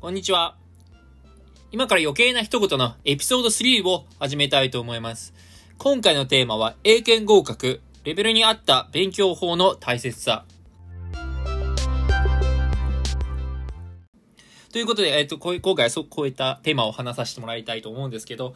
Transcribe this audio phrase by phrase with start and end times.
[0.00, 0.54] こんにちは。
[1.72, 5.34] 今から余計な一言のエピソード3を始めたいと思います。
[5.76, 10.44] 今回のテーマは英検合格、レベルに合った勉強法の大切さ。
[14.72, 18.54] ということで、えっ、と、今回はそこういったテーマを話させてもらいたいと思うんですけど、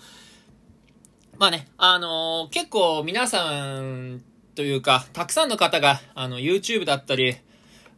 [1.38, 4.22] まあね、あのー、結構皆さん
[4.54, 7.34] というか、たくさんの方が、あの、YouTube だったり、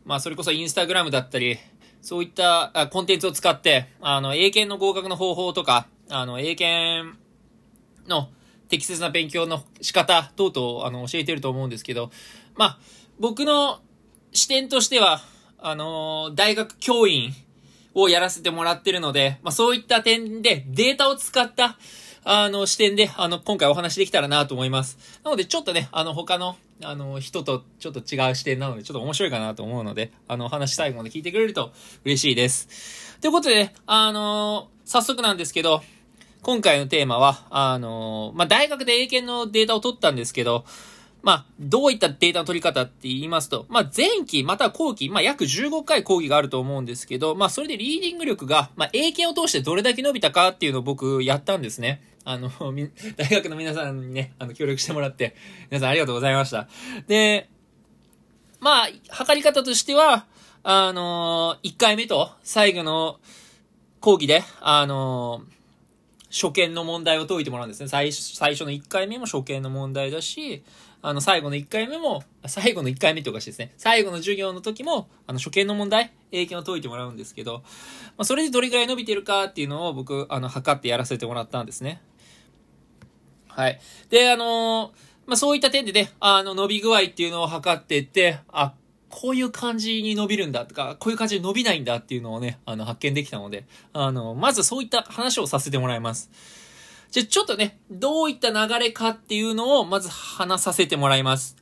[0.06, 1.59] まあ、それこそ Instagram だったり、
[2.04, 7.18] そういったコンテンツを使って、あの、英検の合格の方法とか、あの、英検
[8.06, 8.28] の
[8.68, 12.10] 適切な勉強の仕方等々、あの、教えてると思うんですけど、
[12.56, 12.78] まあ、
[13.18, 13.80] 僕の
[14.32, 15.22] 視点としては、
[15.58, 17.32] あの、大学教員
[17.94, 21.78] をやらせてもらってるので、まあ、そういった点でデータを使った、
[22.22, 24.98] あの、視点で、あの、今回お話できたらなと思います。
[25.24, 31.73] なので、ちょっとね、あの、他の、あの、人とちょっと違う視点なので、ちょっと面白いかなと思うので、あの、話最後まで聞いてくれると
[32.05, 33.19] 嬉しいです。
[33.20, 35.83] ということで、あの早速なんですけど、
[36.42, 40.67] 今回のテーマは、あのまあ、大学で英検のデータを取ったんですけど、
[41.25, 52.02] まあ、どういったデータの取り方って言いますと、まあ、前期、または後期、まあ、約15回講義があると思うんですけど、まあ、それでリーディング力が、まあ、英検を通してどれだけ伸びたかっていうのを僕やったんですね。
[52.25, 52.50] あの、
[53.17, 55.34] 大学の皆さんにね、あの、協力してもらって、
[55.70, 56.69] 皆さんありがとうございました。
[57.08, 57.48] で、
[58.61, 60.27] まあ、測り方としては、
[60.67, 63.19] あの1回目と最後の
[64.00, 65.42] 講義で、あの
[66.30, 67.89] 初見の問題を解いてもらうんですね。
[67.89, 70.64] 最最初の1回目も初見の問題だし、
[71.06, 73.74] あの、最後の1回目も、最後の1回目っておかしいですね。
[73.77, 77.62] 最後の授業の時も、あの、初見の問題、英検を解いてもらうんですけど、
[78.16, 82.00] まあ、それでどれくらい伸びてるかっていうのを僕、あの、測ってやらせてもらったんですね。
[83.48, 83.78] はい。
[84.08, 84.91] で、あのー、
[85.27, 88.72] まあ、そういった点でね、あの、伸び具合っていうのを測っていって、あ、
[89.11, 96.30] こういう感じに伸びるんだとか、こういう感じで伸びないんだっていうのをね、あの、発見できたので、あの、まずそういった話をさせてもらいます。
[97.15, 101.57] じゃ、ちょっとね、どういった流れかっていうのを、まず話させてもらいます。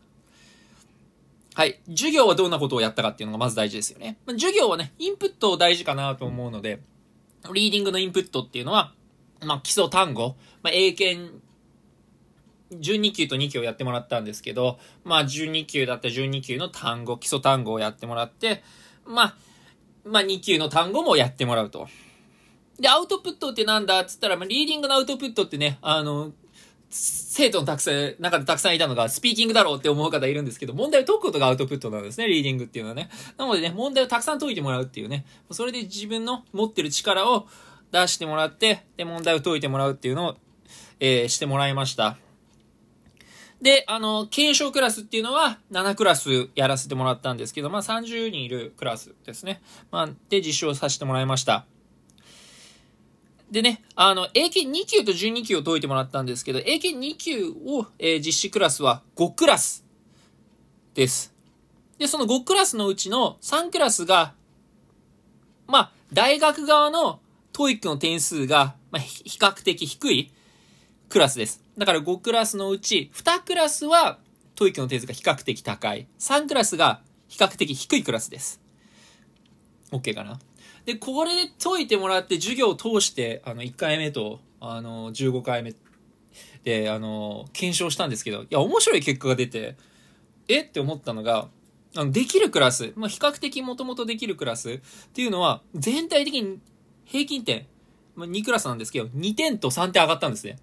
[1.55, 1.79] はい。
[1.91, 4.17] 授業はどんなことをやったかっていうのがまず大事ですよね。
[4.25, 6.81] ま、授業はね、インプットを大事かなと思うので、
[7.53, 8.95] リーディングのインプットっていうのは、
[9.43, 11.43] まあ、基礎単語、まあ、英検
[12.71, 18.62] 準2級と2級をやってもらったんですけど、まあ準2級だった準2級の単語、基礎単語をやってもらって、
[19.05, 19.37] まあ、
[20.07, 21.89] まあ2級の単語もやってもらうと。
[22.78, 24.00] で、アウトプットってなんだ？
[24.00, 26.33] っつったら、まあ、リーディングのアウトプットってね、あの、
[26.91, 33.09] 生徒のたくさん、中でたくさんいたのが、スピーキングだろうって思う方いるんですけど、問題を解くことがアウトプットなんですね、リーディングっていうのはね。
[33.38, 37.47] なのでね、問題をたくさん解いてもらうっていうね、それで自分の持ってる力を
[37.91, 40.37] 出してもらって、で、問題を解いてもらうっていうのを、
[41.00, 42.19] えー、してもらいました。
[43.62, 49.62] で、あの、検証クラスっていうのは7クラスやらせてもらったんですけど、まあ30人いるクラスですね。
[49.91, 51.65] まあ、で実証させてもらいました。
[53.53, 59.85] でね、あの、英検2級と12級を解いてもらったんですけど、英検2級を、えー、実施クラスは5クラス
[60.95, 61.35] です。
[61.99, 64.33] で、その5クラスのうちの3クラスが、
[65.67, 67.21] まあ、大学側の
[67.53, 70.33] TOEIC の点数が、まあ、比較的低い
[71.11, 71.62] クラスです。
[71.77, 74.19] だから5クラスのうち、2クラスは、
[74.55, 76.07] TOEIC の点数が比較的高い。
[76.19, 78.61] 3クラスが比較的低いクラスです。
[79.91, 80.39] OK かな？
[80.84, 85.75] で、これで解いてもらって授業を通して、あの、1回目と、あの、15回目
[86.65, 89.76] で、あの、検証したんですけど、いや、面白い結果が出て、
[90.48, 90.62] え？
[90.62, 91.48] って思ったのが、
[91.97, 94.81] あの、できるクラス、まあ、比較的もともとできるクラスっ
[95.12, 96.59] ていうのは、全体的に
[97.04, 97.66] 平均点、
[98.16, 100.59] まあ、2クラスなんですけど、2点と3点上がったんですね。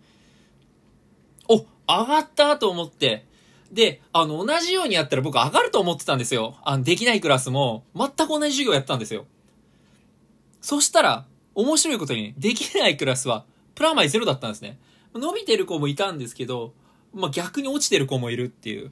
[1.48, 3.26] お、上がったと思って、
[3.72, 6.58] で、あの、同じようにやったら僕上がると思ってたんですよ。
[6.64, 9.26] あの、できないクラスも、全く同じ授業やったんですよ。
[10.62, 11.26] そしたら、
[11.56, 14.80] 面白いことに、できないクラスは、プラマイゼロだったんですね。
[15.14, 16.74] 伸びてる子もいたんですけど、
[17.14, 18.92] まあ、逆に落ちてる子もいるっていう。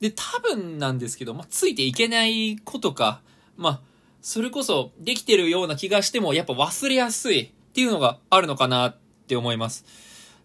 [0.00, 3.22] で、多分なんですけど、まあ、ついていけない子とか、
[3.56, 3.80] まあ、
[4.20, 8.96] それこそできてるような気がしても、やっぱ忘れやすいっていうのがあるのかなっ
[9.26, 9.84] て思います。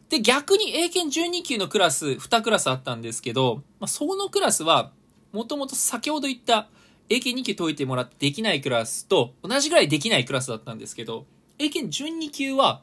[0.09, 4.91] で、逆に英検12級のクラス、2クラスあったんですけど、まあ、そのクラスは、
[5.31, 6.69] もともと先ほど言った
[7.09, 11.25] 英検2級解いてもらってできないクラスと同じぐらいできないクラスだったんですけど、
[11.59, 12.81] 英検12級は、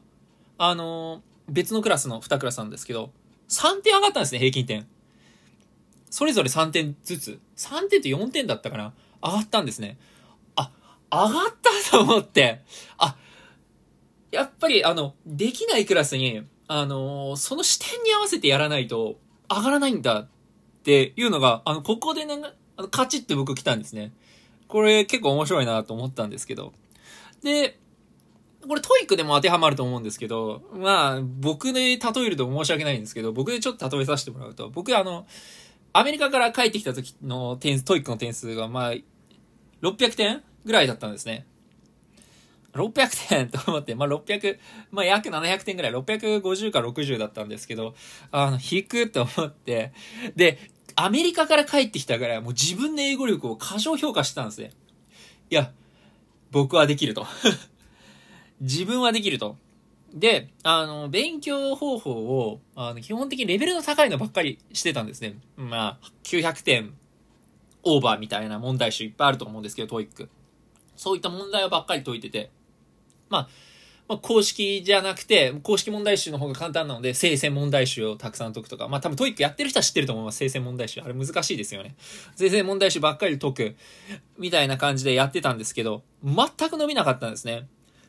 [0.59, 3.11] あのー、別のクラスの2クラスなんですけど、
[3.49, 4.87] 3点上がったんですね、平均点。
[6.11, 7.41] それぞれ3点ずつ。
[7.57, 9.99] 3点と4点だったかな上がったんですね。
[10.57, 10.71] あ、
[11.11, 12.63] 上がったと思って、
[12.99, 13.17] あ、
[14.31, 19.19] やっぱりあの、できないクラスに、あのー、その視点に合わせてやらないと
[19.51, 20.29] 上がらないんだっ
[20.83, 22.37] ていうのが、あの、ここでね、
[22.77, 24.13] あの、カチッて僕来たんですね。
[24.69, 26.73] これ結構面白いなと思ったんですけど。
[27.43, 27.79] で、
[28.67, 35.27] これ TOEIC でも当てはまると思うんですけど、まあ、僕で例えると申し訳ないんですけど、僕でちょっと例えさせてもらうと、僕あの、
[35.93, 38.93] アメリカから帰ってきた時の点数、 TOEIC の点数が、まあ、
[39.83, 41.47] 600点ぐらいだったんですね。
[42.73, 44.59] 600点 と思って、まあ、600、
[44.91, 47.95] まあ、約700点ぐらい、650か60だったんですけど、
[48.31, 49.93] あの、低っと思って、
[50.35, 50.59] で、
[50.97, 54.73] アメリカから帰ってきたぐらい、もう自分の英語力を過小評価してたんですね。
[55.51, 55.73] いや、
[56.51, 57.27] 僕はできると。
[58.61, 59.57] 自分はできると。
[60.15, 65.37] で、あの、勉強方法を、あの、基本的にレベルの高いのばっかりしてたんですね。
[65.57, 66.95] まあ、900点
[67.83, 70.31] オーバーみたいな問題集いっぱいあると思うんですけど、 TOEIC。
[70.97, 72.51] そういった問題をばっかり解いてて、
[73.29, 73.49] まあ、
[74.07, 80.37] まあ、公式じゃなくて、公式問題集の方が簡単なので、精選問題集をたくさん解くとか、まあ多分 TOEIC やってる人は知ってると思います。
[80.39, 81.01] 精選問題集。
[81.01, 81.95] あれ難しいですよね。
[82.37, 83.77] 精選問題集ばっかり解く、
[84.39, 87.67] みたいな感じでやってたんですけど、全く伸びなかったんですね。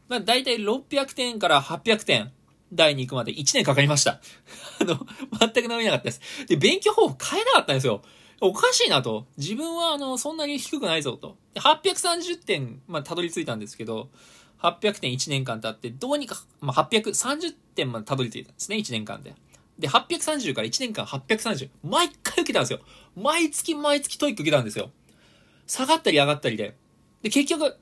[0.10, 2.32] まあ大体600点から800点
[2.74, 4.20] 台に行くまで1年かかりました。
[4.82, 5.00] あの、
[5.40, 6.22] 全く伸びなかったです。
[6.48, 8.02] で、勉強方法変えなかったんですよ。
[8.42, 9.28] おかしいなと。
[9.38, 11.38] 自分はあの、そんなに低くないぞと。
[11.56, 14.10] 830点、まあ、たどり着いたんですけど、
[14.72, 19.36] 800点1年間経って、どうにか、まあ、830点までたどり着いたんですね、1年間で。
[19.80, 21.70] で、830から1年間830。
[21.84, 22.80] 毎回受けたんですよ。
[23.16, 24.92] 毎月毎月 TOEIC 受けたんですよ。
[25.68, 26.76] 下がったり上がったりで。
[27.22, 27.78] で、結局、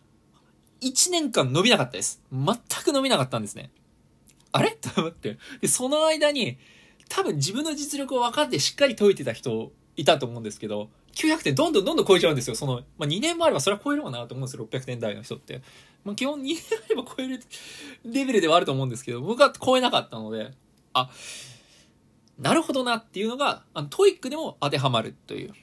[0.82, 2.22] 1年間伸びなかったです。
[2.32, 2.46] 全
[2.84, 3.72] く伸びなかったんですね。
[4.52, 4.72] あれ？
[4.82, 5.38] と思って。
[5.62, 6.58] で、その間に、
[7.10, 12.56] 多分自分の実力を分かってしっかり解いてた人いたと思うんですけど、900点どんどんどんどん超えちゃうんですよ。
[12.56, 14.68] その、まあ、2年もあればそれは超えるわなと思うんですよ。
[14.68, 15.62] 600点台の人って。
[16.04, 17.40] まあ、基本2年あれば超える
[18.06, 20.52] レベルではあると思うんですけど、僕は超えなかったので、
[20.94, 21.10] あ、
[22.40, 25.54] なるほどなっていうのが、あの、 TOEIC でも当てはまるという。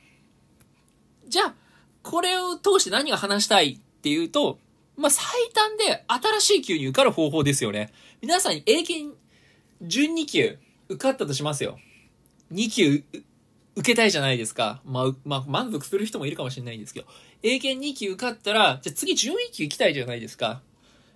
[1.28, 1.54] じゃあ、
[2.02, 4.58] これを通して何が話したいっていうと、
[4.96, 7.92] まあ、最短で新しい級に受かる方法ですよね。
[8.20, 9.16] 皆さんに英検
[9.82, 10.58] 12級
[10.88, 11.78] 受かったとしますよ。
[12.52, 13.04] 2級
[13.76, 14.80] 受けたいじゃないですか。
[14.84, 17.06] まあ、まあ、満足する人もいるかもしれないんですけど。
[17.42, 20.60] 英検2級受かったら、じゃ次11級行きたいじゃないですか。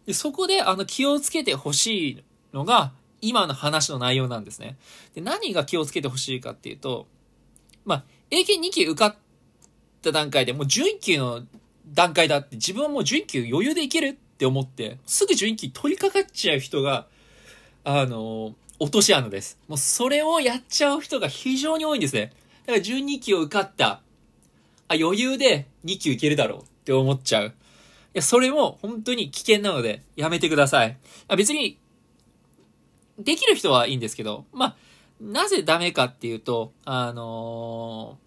[0.07, 2.23] で、そこで、あの、気をつけてほしい
[2.53, 4.77] のが、今の話の内容なんですね。
[5.15, 7.07] で、何が気をつけてほしいかっていうと、
[7.85, 9.17] まあ、英検2級受かっ
[10.03, 11.43] た段階でもう11級の
[11.93, 17.07] 段階だって自分はもう11級余裕でいけるって思って、すぐ11級取り掛かっちゃう人が、
[17.85, 19.59] あの、落とし穴です。
[19.69, 22.33] もうそれをやっちゃう人が非常に多いんですね。
[22.67, 24.01] だから12期を受かった。
[24.89, 27.47] あ、余裕で2級いけるだろうって思っちゃう。
[27.47, 27.51] い
[28.15, 30.97] や、それも本当に危険なので、やめてください。
[31.29, 31.79] あ別に、
[33.19, 34.77] できる人はいいんですけど、まあ、
[35.21, 38.19] なぜダメかっていうと、あの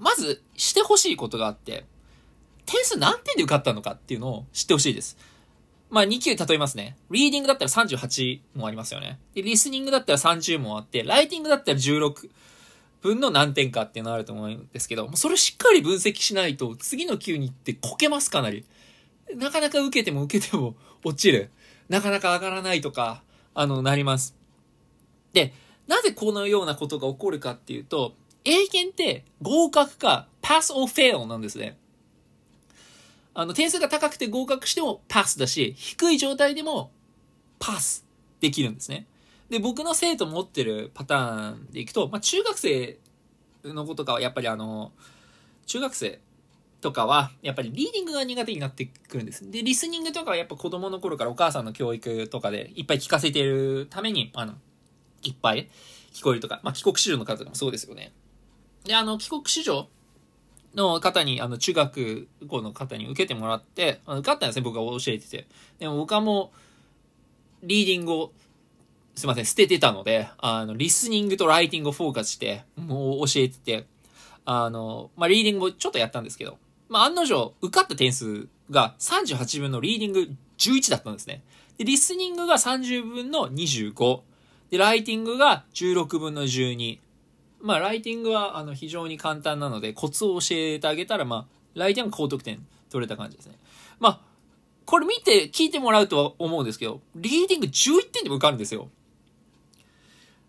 [0.00, 1.84] ー、まず、してほしいことがあって、
[2.66, 5.16] 点数何点で受かったのかっていうのを知ってほしいです。
[5.90, 6.96] まあ、2級例えますね。
[7.10, 9.18] リーディングだったら38もありますよね。
[9.34, 12.30] で、リスニングだったら30もあって、ライティングだったら16。
[13.04, 18.64] 分の何点かっていうのがあると思うんですけど、それしっかり分析しないと、次の級に行ってこけますかなり。
[19.36, 20.74] なかなか受けても受けても
[21.04, 21.50] 落ちる。
[21.90, 23.22] なかなか上がらないとか、
[23.52, 24.34] あの、なります。
[25.34, 25.52] で、
[25.86, 28.14] なぜこのようなことが起こるかっていうと、
[28.44, 31.76] 英検って合格か pass or fail なんですね。
[33.34, 36.90] あの、点数が高くて合格してもパスだし、低い状態でも
[37.58, 38.06] パス
[38.40, 39.06] できるんですね。
[39.54, 42.98] で、僕の生徒持ってるパターンでいくと、まあ、中学生
[43.62, 44.90] の子とかはやっぱりあの、
[45.66, 46.18] 中学生
[46.80, 49.48] とかは、やっぱりリーディングが苦手になってくるんです。
[49.48, 54.54] で、リスニングとかはやっぱ子供の頃からお母さんの教育とかでいっぱい聞かせてるために、あの、
[55.22, 55.70] いっぱい
[56.12, 58.10] 聞こえるとか、まあ、帰国子女の方でもそうですよね。
[58.82, 59.86] で、あの、帰国子女
[60.74, 65.46] の方に、あの、中学校の方に受けてもらって、あの受かったんですね、僕が教えてて。
[65.78, 66.50] でも僕はも
[67.62, 68.32] う、リーディングを
[69.14, 73.86] すいません、捨ててたので、あの、リスニングとライティングをフォーカスして、もう教えてて、
[74.44, 81.42] あの、まあ、リーディングをちょっとやったんですけど、まあ、案の定、受かった点数が38分のリーディング11だったんですね。
[81.78, 84.20] で、リスニングが30分の25。
[84.70, 86.98] で、ライティングが16分の12。
[87.60, 93.54] まあ、ライティングは、あの、非常に簡単なので、コツを教えてあげたら、まあ、ライティング高得点取れた感じですね。
[93.98, 94.20] まあ、
[94.84, 98.88] これ見て、聞いてもらうとは思うんですけど、リーディング11点でも受かるんですよ。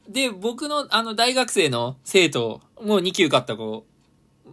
[0.08, 3.86] で、僕のあの大学生の生徒、もう2級受かった子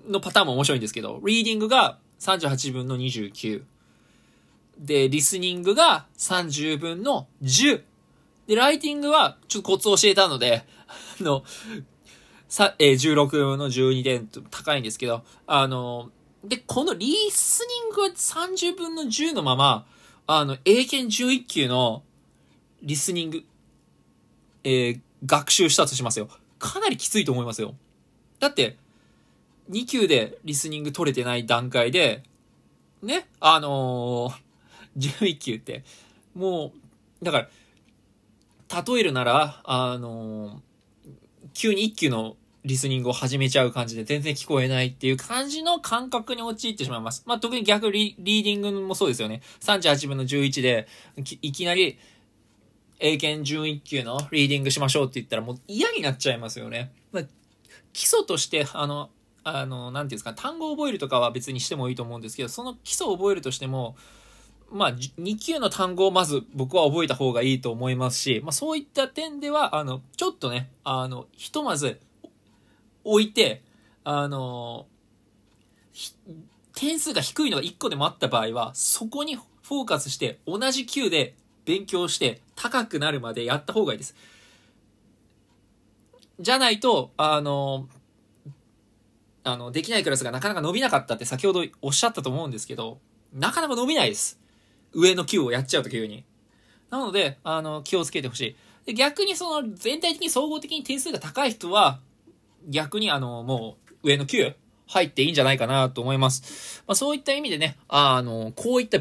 [0.09, 3.62] のパターンも面白いんですけど、リーディングが38分の29。
[4.78, 7.82] で、リスニングが30分の10。
[8.47, 10.64] で、ライティングはちょっとコツを教えたので、
[11.21, 11.44] あの、
[12.49, 16.11] さ、えー、16分の12点と高いんですけど、あの、
[16.44, 19.87] で、このリスニングは30分の10のまま、
[20.26, 22.02] あの、英検準1級の
[22.82, 23.44] リスニング、
[24.64, 26.29] えー、学習したとしますよ。
[26.59, 27.75] かなりきついと思いますよ。
[28.41, 28.76] だって、
[29.71, 32.23] 2級でリスニング取れてない段階で、
[33.02, 35.85] ね、あのー、 11級って、
[36.35, 36.73] も
[37.21, 37.49] う、だか
[38.69, 40.61] ら、例えるなら、あのー、
[41.55, 47.25] 急に1級のリスニングを始めちゃう感じで全然聞こえないっていう感じの感覚に陥ってしまいます。
[47.26, 49.43] まあ、特に逆リリーディングもそうですよね。
[49.61, 50.87] 38分の11で
[51.43, 51.99] いきなり
[53.02, 56.92] 英検準1級のリーディングしましょうって言ったらもう嫌になっちゃいますよね。
[57.11, 57.23] ま、
[57.92, 59.11] 基礎として、あの、
[59.44, 63.97] あの、なんていうんですか、単語を覚えるとかは別にしてもいいと思うんですけど、その基礎を覚えるとしても、
[64.71, 72.00] まあ、2級の単語をまず僕は覚えた方がいいと思いますし、まあ、そういった点では、あの、ちょっとね、あの、ひとまず
[73.04, 73.62] 置いて、
[74.04, 74.87] あの、
[76.75, 84.14] 点数が低いのが1個でもあった場合は、そこにフォーカスして同じ級で勉強して高くなるまでやった方がいいです。
[86.38, 87.88] じゃないと、あの、
[89.42, 93.00] あの、できないクラスがなかなか伸びなかったって先ほどおっしゃったと思うんですけど、
[93.33, 94.38] なかなか伸びないです。
[94.92, 96.25] 上の級をやっちゃうと急に。
[96.88, 98.57] なので、あの、気をつけてほしい。
[98.87, 101.99] で逆にその全体的に総合的に点数が高い人は、
[102.69, 104.54] 逆にあの、もう上の級
[104.87, 106.85] 入っていいんじゃないかなと思います。
[106.87, 109.00] まあ、そういった意味でね、あの、こういった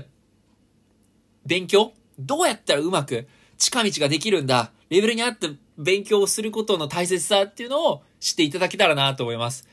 [1.45, 3.27] 勉強どうやったらうまく
[3.61, 9.67] 近道ができるんだレベルに合った勉強をすることの大切さっていうのを知っていただけたらなと思います。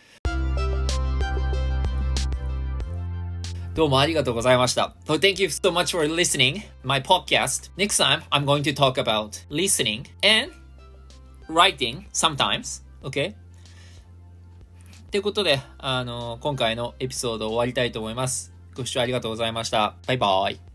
[3.75, 4.95] どうもありがとうございました。
[5.07, 7.71] So thank you so much for listening my podcast.
[7.79, 10.53] Next time, I'm going to talk about listening and
[11.49, 12.83] writing sometimes.
[13.03, 13.35] Okay?
[15.11, 18.53] ということで、あの、今回のエピソード終わりたいと思います。
[18.75, 19.95] ご視聴ありがとうございました。
[20.07, 20.68] バイバイ。